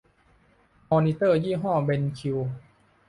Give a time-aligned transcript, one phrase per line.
[0.91, 2.37] มอนิเตอร์ยี่ห้อเบนคิว